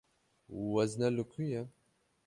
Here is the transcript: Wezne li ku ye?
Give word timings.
Wezne 0.71 1.07
li 1.15 1.23
ku 1.31 1.39
ye? 1.51 1.61